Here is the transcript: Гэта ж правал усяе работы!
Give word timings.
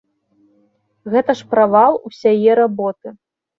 Гэта 1.17 1.31
ж 1.43 1.51
правал 1.53 2.01
усяе 2.11 2.51
работы! 2.65 3.17